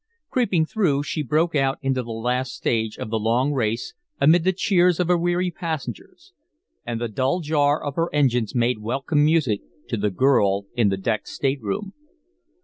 [0.31, 4.51] Creeping through, she broke out into the last stage of the long race, amid the
[4.51, 6.33] cheers of her weary passengers;
[6.83, 10.97] and the dull jar of her engines made welcome music to the girl in the
[10.97, 11.93] deck state room.